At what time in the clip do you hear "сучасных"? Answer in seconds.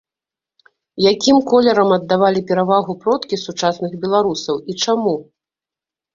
3.45-3.91